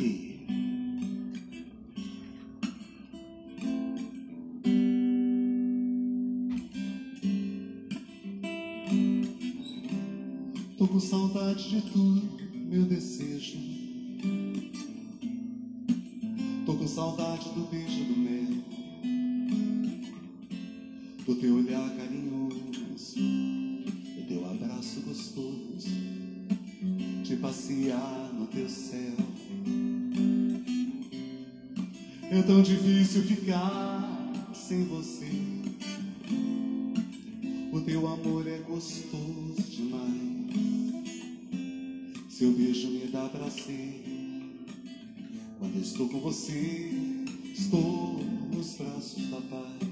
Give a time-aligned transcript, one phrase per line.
[0.00, 0.36] quê?
[10.78, 12.22] Tô com saudade de tu,
[12.54, 13.58] meu desejo.
[16.64, 18.64] Tô com saudade do beijo do mel,
[21.26, 25.90] do teu olhar carinhoso, do teu abraço gostoso,
[27.22, 29.29] de passear no teu céu.
[32.32, 35.26] É tão difícil ficar sem você.
[37.72, 41.10] O teu amor é gostoso demais.
[42.28, 44.00] Seu beijo me dá prazer.
[45.58, 46.92] Quando estou com você,
[47.52, 48.20] estou
[48.54, 49.90] nos braços da paz.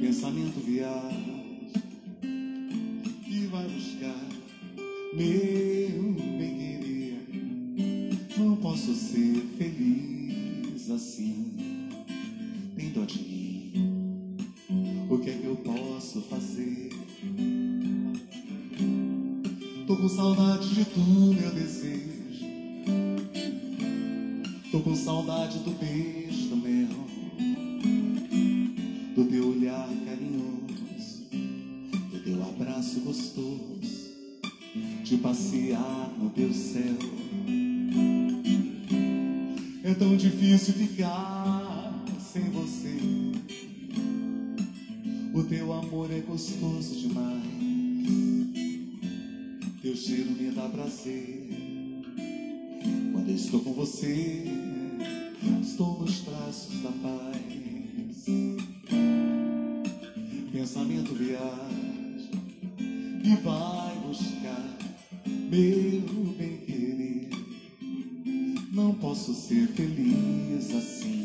[0.00, 1.21] Pensamento viaja
[25.02, 26.86] saudade do beijo mel,
[29.16, 31.26] do teu olhar carinhoso,
[32.12, 34.12] do teu abraço gostoso,
[35.02, 36.96] de passear no teu céu.
[39.82, 42.96] É tão difícil ficar sem você.
[45.34, 47.42] O teu amor é gostoso demais.
[49.82, 51.48] Teu cheiro me dá prazer.
[53.12, 54.71] Quando estou com você,
[55.60, 58.24] estou nos braços da paz.
[60.52, 62.30] Pensamento viaja
[63.24, 64.78] e vai buscar
[65.26, 67.30] meu bem querer.
[68.72, 71.21] Não posso ser feliz assim.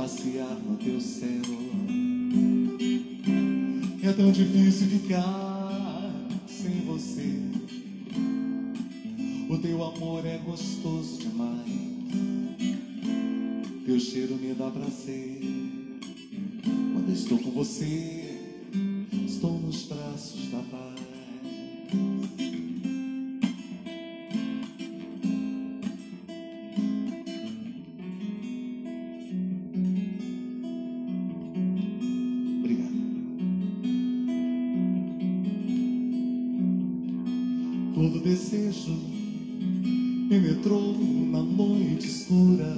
[0.00, 1.28] Passear no teu céu.
[4.02, 6.10] É tão difícil ficar
[6.46, 7.38] sem você.
[9.50, 11.68] O teu amor é gostoso demais.
[13.84, 15.42] Teu cheiro me dá prazer.
[16.94, 18.38] Quando estou com você,
[19.26, 21.09] estou nos braços da paz.
[40.30, 42.76] Penetrou na noite escura,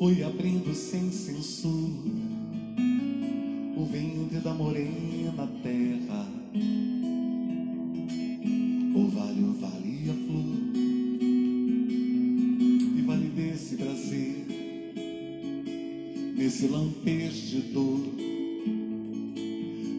[0.00, 2.10] foi abrindo sem censura
[3.76, 6.26] o ventre da morena terra.
[8.96, 10.58] O vale, o vale a flor,
[12.96, 14.44] e vale desse prazer,
[16.36, 18.00] nesse lampejo de dor.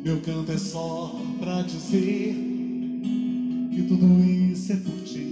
[0.04, 2.36] Meu canto é só pra dizer
[3.74, 4.22] que tudo
[4.52, 5.29] isso é por ti.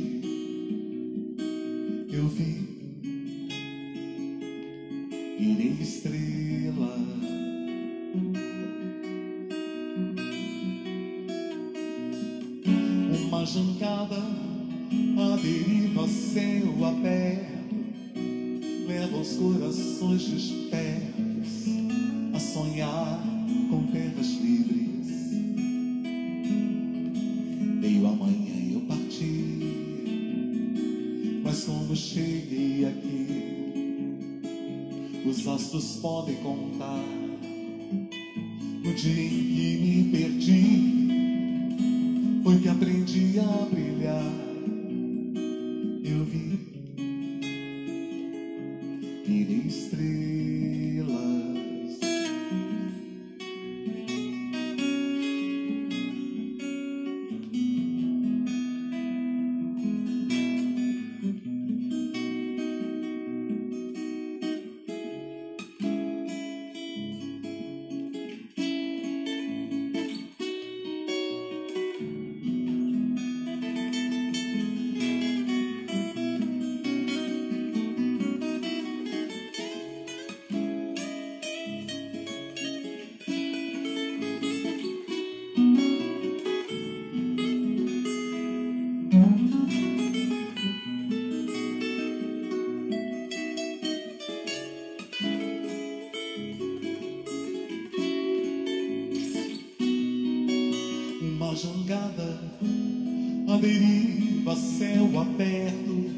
[105.17, 106.11] Céu aberto,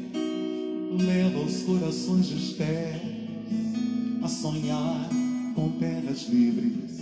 [0.92, 3.10] leva os corações despertos
[4.22, 5.08] a sonhar
[5.54, 7.00] com terras livres.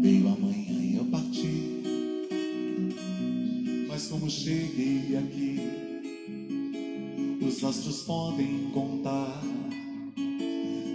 [0.00, 1.82] Veio amanhã e eu parti,
[3.88, 5.58] mas como cheguei aqui,
[7.44, 9.42] os astros podem contar.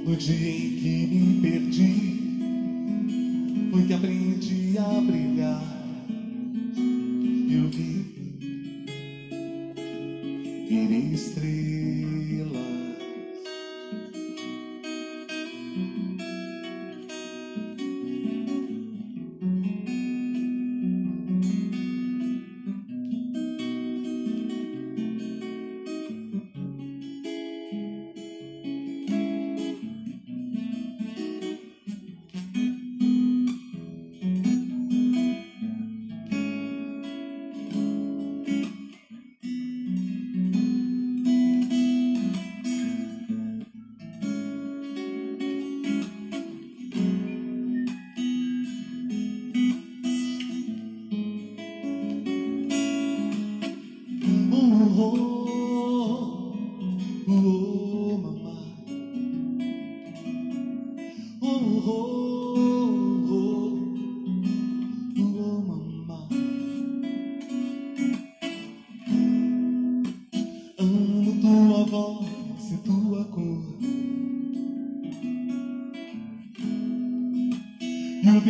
[0.05, 2.19] No dia em que me perdi,
[3.71, 5.68] foi que aprendi a brilhar.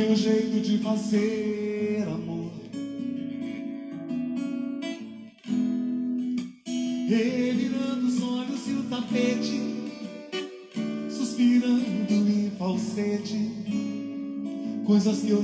[0.09, 1.58] Teu jeito de fazer
[15.09, 15.41] coisas que eu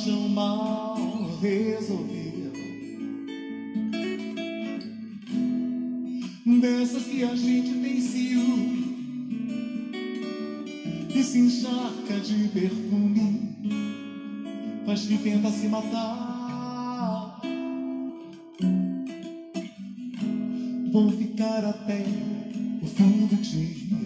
[0.00, 0.96] paixão mal
[1.42, 2.50] resolvida.
[6.60, 8.80] Dessas que a gente tem ciúme
[11.14, 13.56] e se encharca de perfume,
[14.86, 17.40] mas que tenta se matar.
[20.92, 22.04] Vão ficar até
[22.82, 24.00] o fim do dia,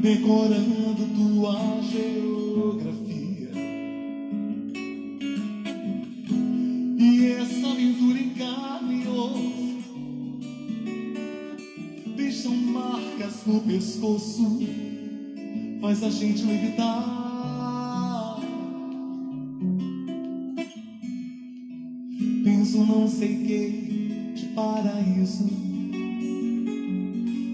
[0.00, 0.73] decorando
[16.14, 18.40] gente levitar.
[22.44, 25.50] Penso não sei que de paraíso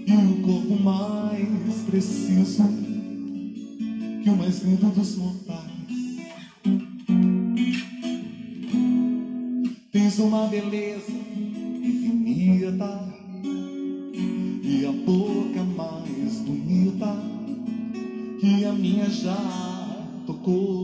[0.05, 2.63] e o corpo mais preciso
[4.23, 5.71] que o mais lindo dos mortais.
[9.91, 11.11] Tens uma beleza
[11.83, 13.11] infinita
[18.41, 19.37] que a minha já
[20.25, 20.80] tocou.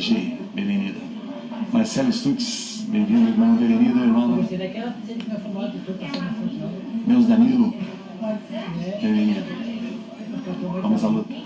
[0.00, 0.98] ABG, bem-vindo.
[1.70, 4.28] Marcelo Stutz, bem-vindo, irmão, bem-vindo, irmão.
[7.06, 7.74] Meus Danilo,
[8.22, 9.44] É, bem-vindo.
[10.80, 11.39] Vamos à luta.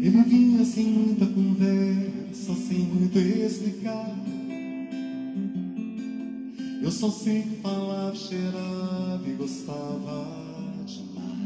[0.00, 3.18] Ele vinha sem muita conversa, sem muito
[3.58, 4.16] explicar.
[6.80, 10.26] Eu só sei que falava, cheirava e gostava
[10.86, 11.38] de amar.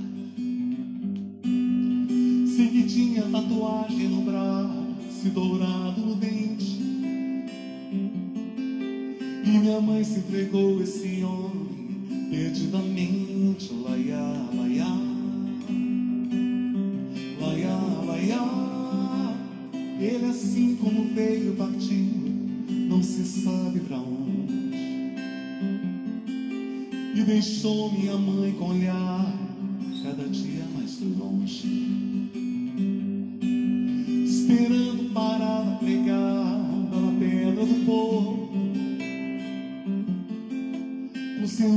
[2.55, 6.83] Sei que tinha tatuagem no braço e dourado no dente.
[9.45, 14.51] E minha mãe se entregou esse homem perdidamente, laiá.
[14.55, 15.02] Laiá,
[20.03, 22.07] ele assim como veio partiu,
[22.89, 24.53] não se sabe pra onde.
[27.15, 29.33] E deixou minha mãe com olhar
[30.03, 31.69] cada dia mais longe.
[34.25, 38.51] Esperando parada pregada na pedra do povo.
[41.39, 41.71] Com seu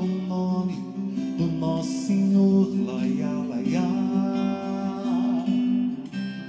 [0.00, 0.74] o nome
[1.38, 3.86] do Nosso Senhor, Laiá, Laiá.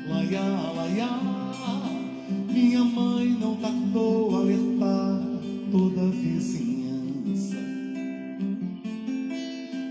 [0.10, 1.54] Laiá, laiá,
[2.52, 5.22] minha mãe não tardou a alertar
[5.72, 7.58] toda a vizinhança,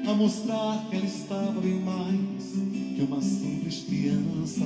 [0.08, 2.52] a mostrar que ela estava bem mais
[2.96, 4.64] que uma simples criança.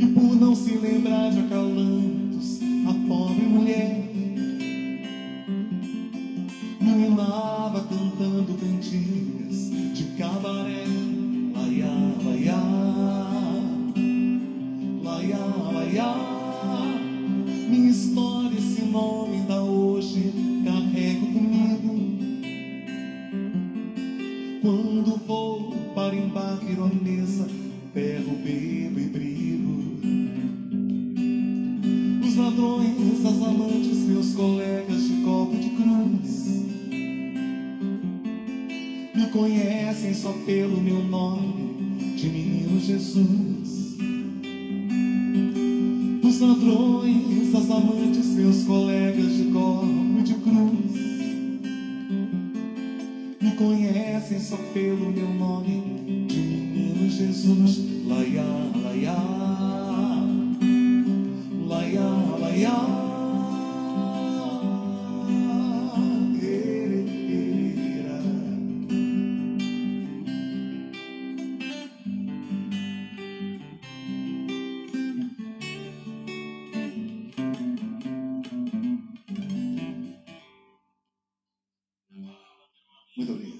[0.00, 3.97] E por não se lembrar de acalantos, a pobre mulher
[83.18, 83.52] 你努力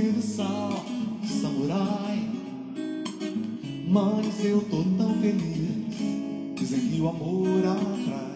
[0.00, 0.84] do sal
[1.40, 2.28] samurai.
[3.86, 5.96] Mas eu tô tão feliz,
[6.56, 8.29] dizem que o amor atrai.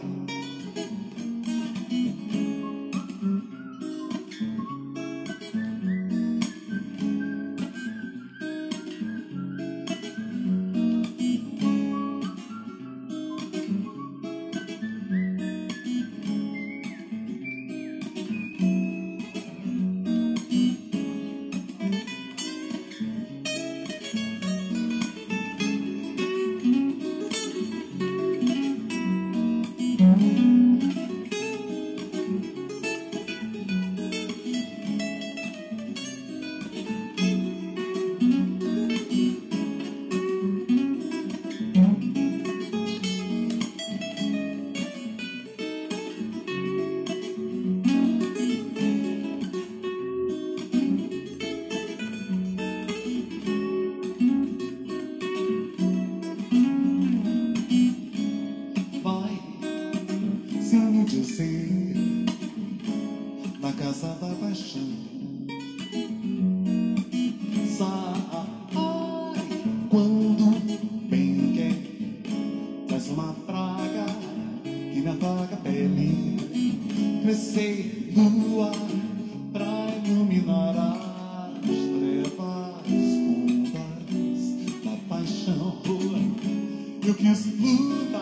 [87.13, 88.21] Que se luta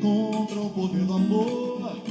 [0.00, 2.02] contra o poder do amor.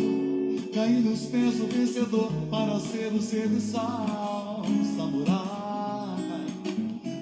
[0.71, 4.63] Caindo nos pés do vencedor para ser o serviçal
[4.95, 6.45] Samurai.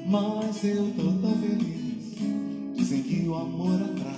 [0.05, 2.17] Mas eu tô tão feliz
[2.75, 4.16] Dizem que o amor atrai.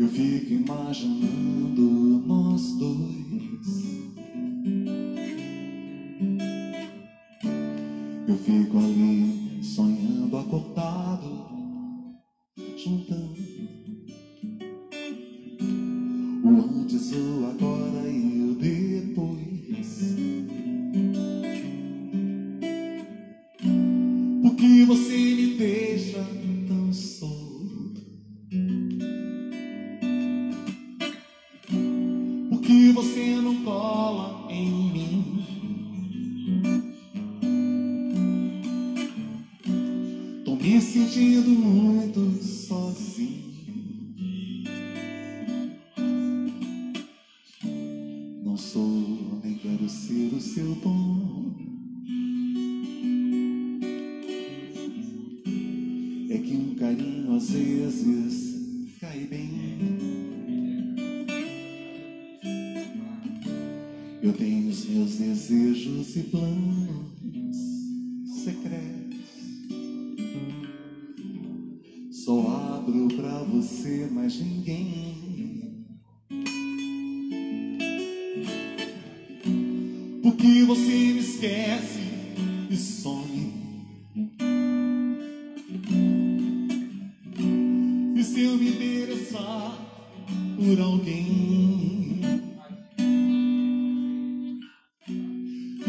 [0.00, 1.82] Eu fico imaginando
[2.26, 3.99] nós dois.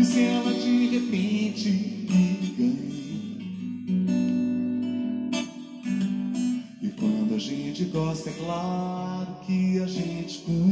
[0.02, 2.92] E se ela de repente me ganha?
[6.82, 10.70] E quando a gente gosta, é claro que a gente ganha.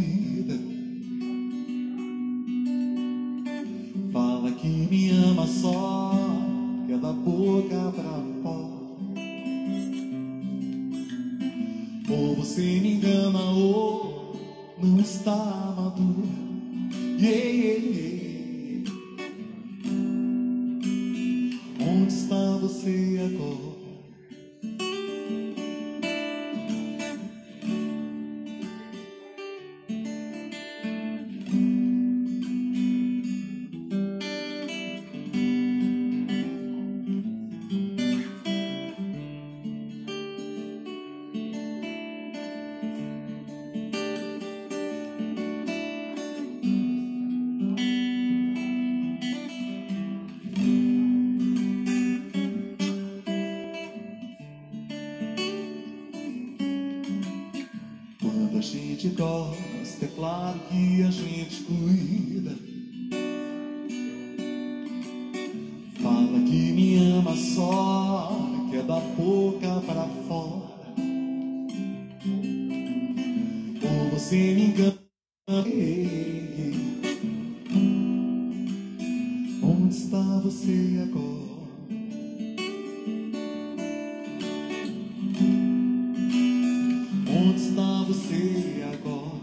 [88.09, 89.38] você agora.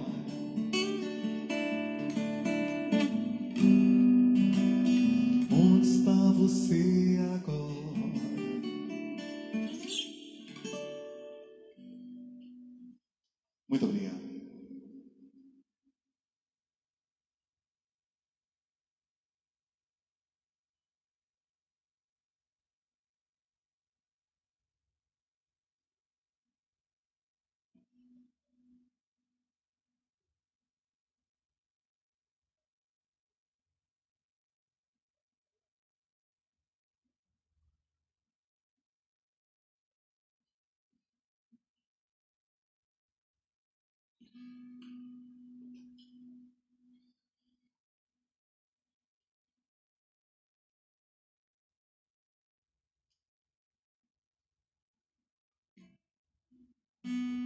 [57.04, 57.40] Thank mm -hmm.
[57.40, 57.45] you.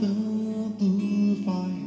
[0.00, 0.08] 的
[0.78, 1.83] 步伐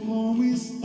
[0.00, 0.81] como está.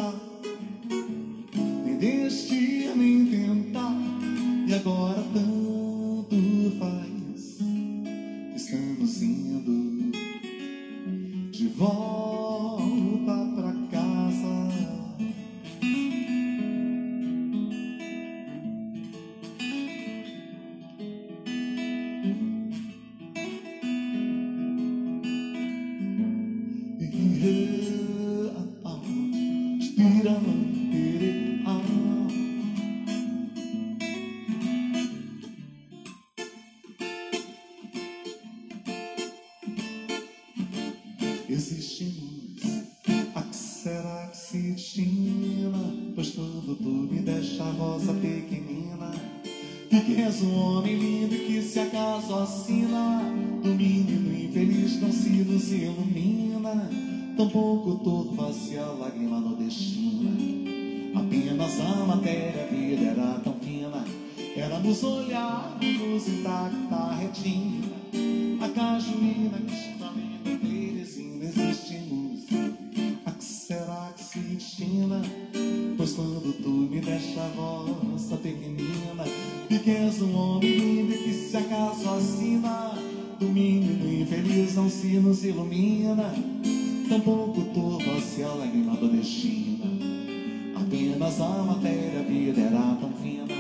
[91.28, 93.54] Mas a matéria vida era tão fina.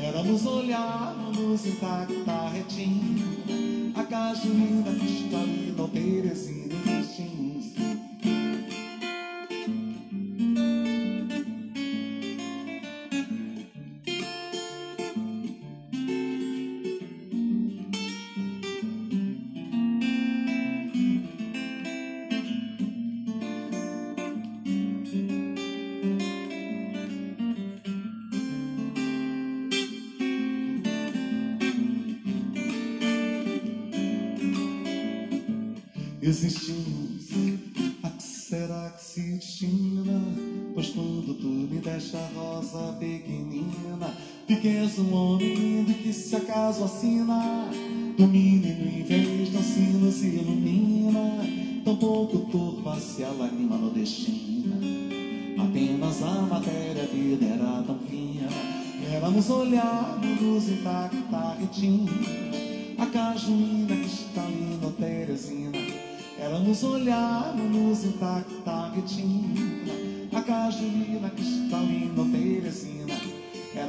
[0.00, 7.01] Éramos nos olhava, intacta tá, tá retina A gasolina, cristalina ou teresina.
[46.82, 47.68] Se acaso assina,
[48.16, 51.44] do menino em vez não se ilumina,
[51.84, 54.76] tão pouco turva se a lágrima nordestina.
[55.62, 58.48] Apenas a matéria, a vida era tão fina,
[59.12, 62.10] éramos olhar luz intacta retina,
[62.98, 65.78] a cajuína cristalina, Teresina.
[66.38, 69.92] Éramos olhar luz intacta retina,
[70.32, 73.41] a cajuína cristalina, Teresina.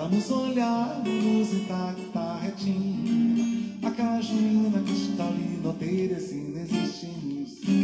[0.04, 6.60] Éramos olhar luz intacta retina, a cajuína cristalina, Teresina.
[6.60, 7.83] Existimos.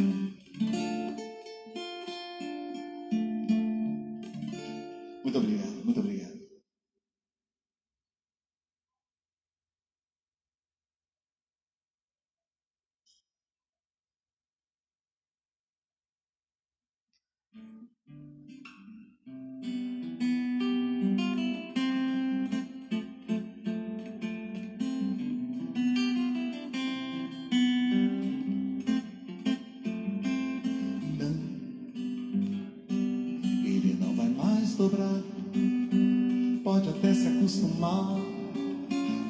[37.80, 38.20] Acostumar.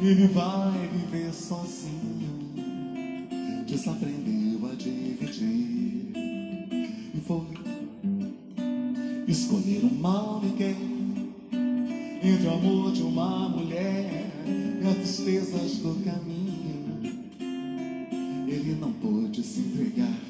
[0.01, 2.49] Ele vai viver sozinho.
[3.67, 6.11] Desaprendeu a dividir.
[7.13, 7.45] E foi
[9.27, 11.31] escolher um mal ninguém
[12.23, 14.25] entre o amor de uma mulher
[14.81, 16.99] e as tristezas do caminho.
[18.47, 20.28] Ele não pôde se entregar.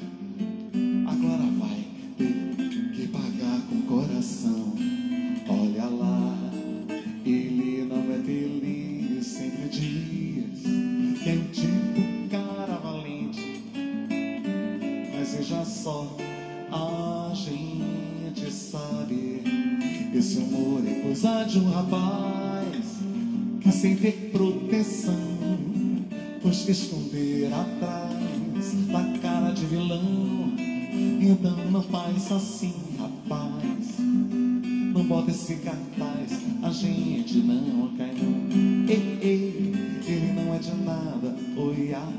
[35.30, 38.88] Esse cartaz, a gente não cai não.
[38.88, 39.72] Ei, ei,
[40.04, 42.12] ele não é de nada, oi, ah.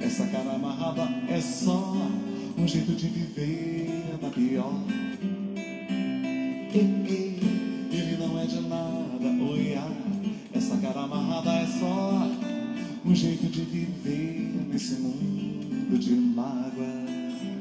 [0.00, 1.94] Essa cara amarrada é só
[2.56, 4.72] um jeito de viver na pior.
[6.72, 7.38] Ei, ei,
[7.92, 9.92] ele não é de nada, oi, ah.
[10.54, 12.26] Essa cara amarrada é só
[13.04, 17.55] um jeito de viver nesse mundo de mágoas.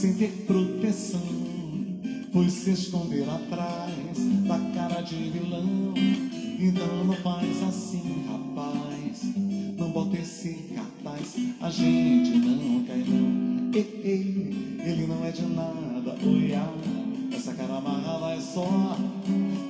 [0.00, 1.20] Sem ter proteção
[2.32, 4.16] foi se esconder atrás
[4.48, 5.92] da cara de vilão.
[6.58, 9.20] Então não faz assim, rapaz.
[9.76, 13.70] Não bota esse cartaz, a gente não cai não.
[13.74, 17.36] Ei, ei, ele não é de nada, oi, ah.
[17.36, 18.96] Essa cara amarrada é só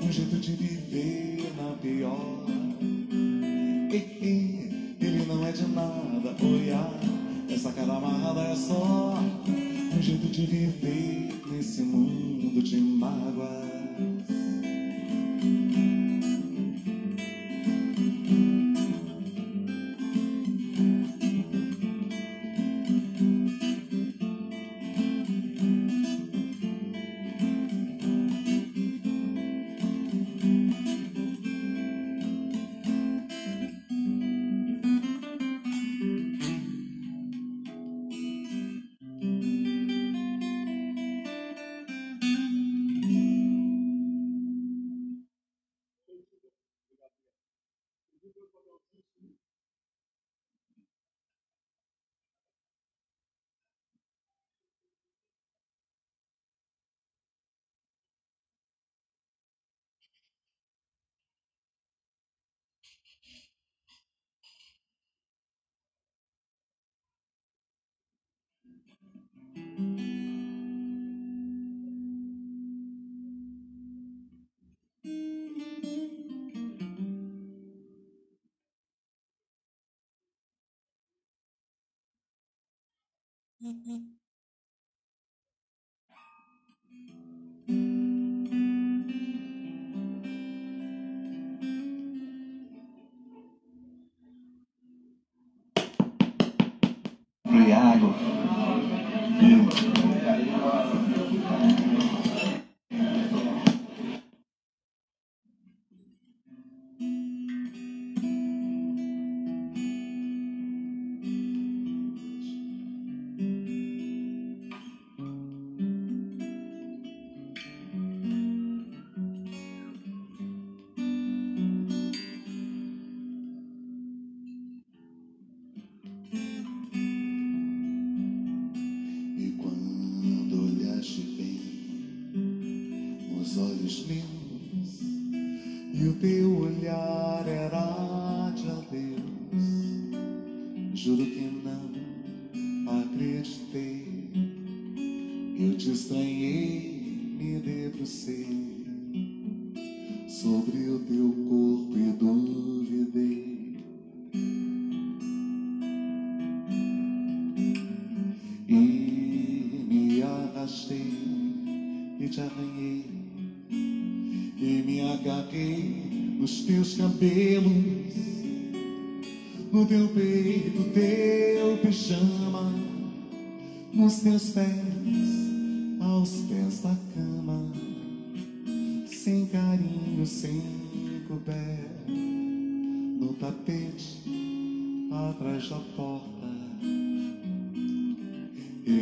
[0.01, 2.45] um jeito de viver na pior.
[3.91, 7.21] Ei, ei, ele não é de nada, oi, ah.
[7.53, 9.21] Essa cara amarrada é só
[10.01, 14.50] um jeito de viver nesse mundo de mágoas.
[83.63, 84.20] Mm-hmm.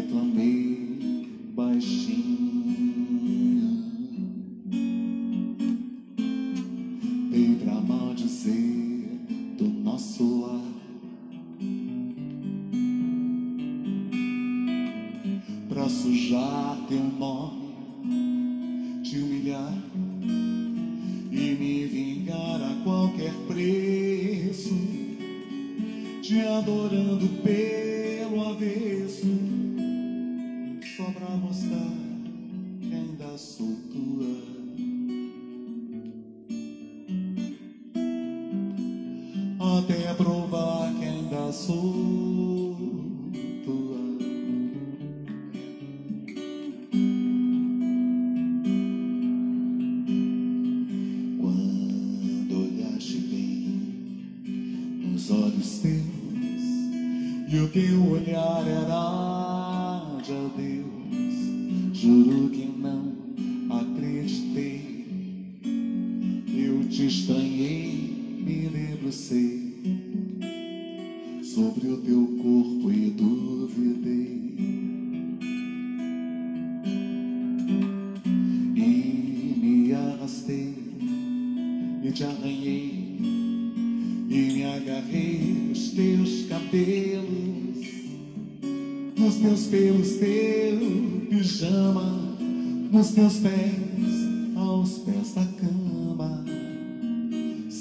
[0.09, 0.26] త్వం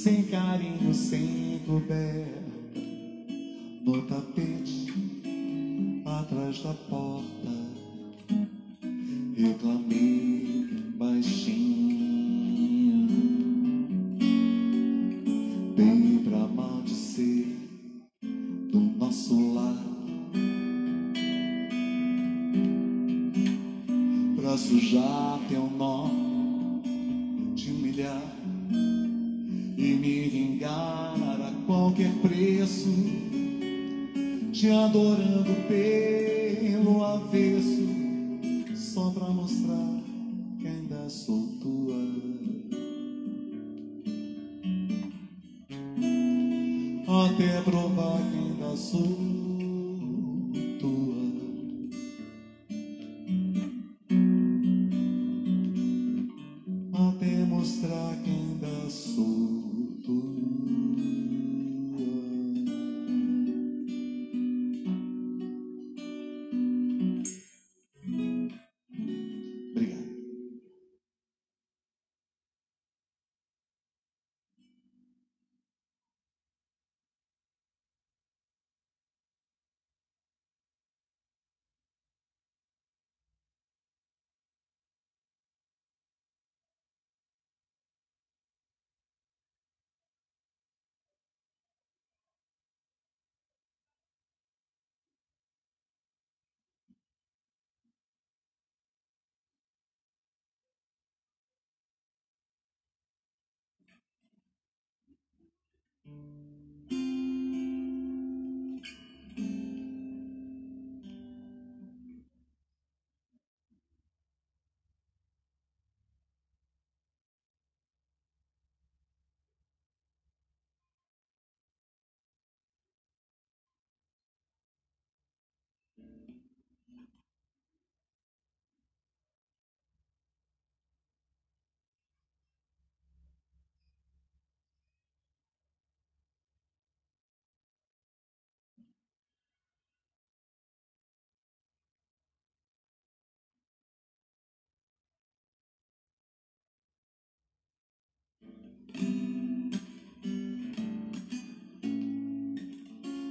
[0.08, 2.30] sem carinho, sem cober,
[3.84, 4.94] no tapete,
[6.06, 7.52] atrás da porta,
[9.36, 10.57] reclamei.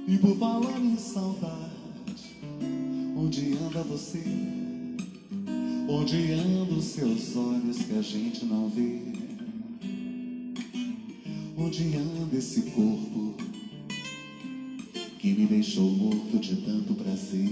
[0.07, 2.37] E por falar em saudade,
[3.17, 4.23] onde anda você?
[5.89, 9.01] Onde andam os seus olhos que a gente não vê?
[11.57, 13.35] Onde anda esse corpo
[15.19, 17.49] que me deixou morto de tanto prazer?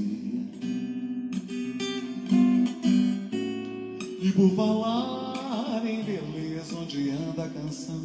[4.22, 5.25] E por falar
[6.96, 8.02] onde anda a canção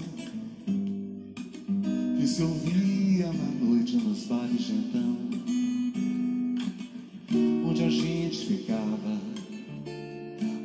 [2.18, 5.16] que se ouvia na noite nos bares de então,
[7.68, 9.20] onde a gente ficava,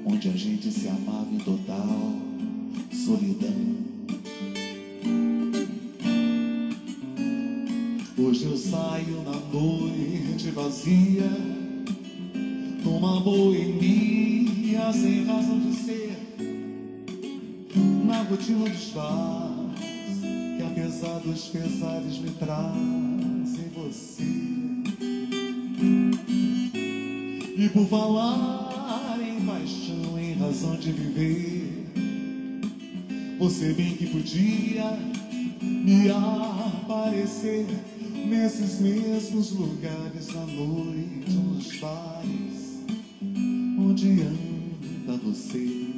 [0.07, 2.15] onde a gente se amava em total
[2.91, 3.76] solidão.
[8.17, 11.30] Hoje eu saio na noite vazia,
[12.84, 16.24] numa boemia sem razão de ser,
[18.16, 19.74] na rotina bares
[20.55, 24.24] que apesar dos pesares me trazem você.
[27.57, 31.88] E por falar em paixão, em razão de viver,
[33.38, 34.97] você bem que podia
[35.61, 37.68] me aparecer
[38.28, 42.86] nesses mesmos lugares à noite, nos bares,
[43.78, 45.94] onde anda você.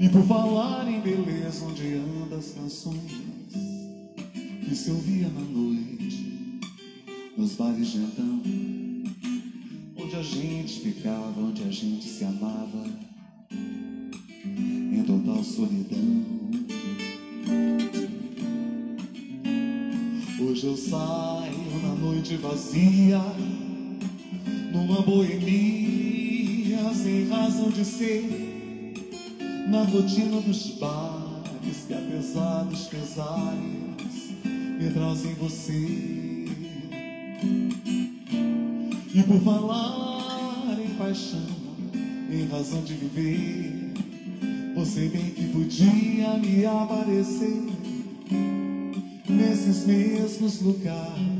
[0.00, 3.12] E por falar em beleza, onde andam as canções
[4.66, 6.60] que se ouvia na noite,
[7.36, 8.40] nos bares de então?
[10.14, 12.84] onde a gente ficava, onde a gente se amava,
[13.50, 16.24] em total solidão.
[20.40, 23.20] Hoje eu saio na noite vazia,
[24.72, 28.53] numa boemia sem razão de ser,
[29.74, 34.30] na rotina dos bares que apesar dos pesares
[34.78, 35.72] me trazem você.
[39.12, 41.46] E por falar em paixão,
[42.30, 43.94] em razão de viver,
[44.76, 47.64] você bem que podia me aparecer
[49.28, 51.33] nesses mesmos lugares,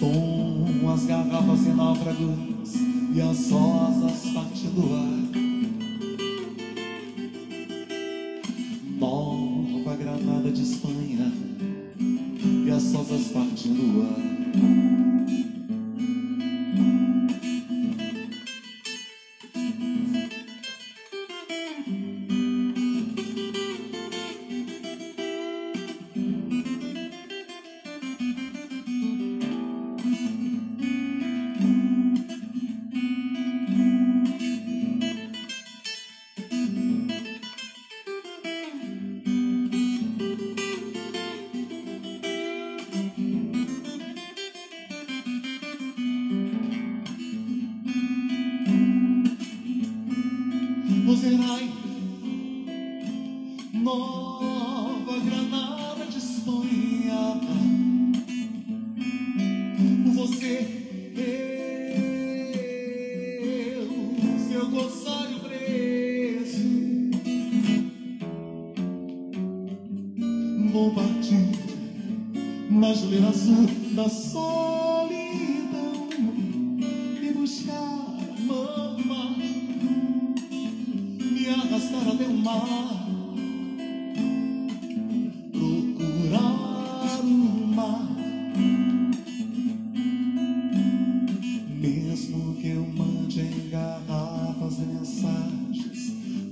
[0.00, 2.74] Com as garrafas e náufragos
[3.14, 5.24] e as rosas partindo ar.
[8.98, 11.32] Nova granada de Espanha
[12.66, 14.43] e as rosas partindo ar.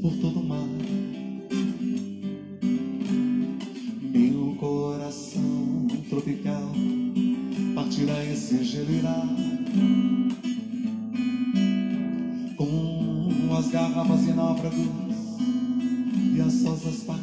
[0.02, 0.66] por todo o mar.
[4.02, 6.72] Meu coração tropical
[7.76, 9.24] partirá e se gelará
[12.56, 14.88] Com as garrafas e náufragos
[16.34, 17.21] e as sós das.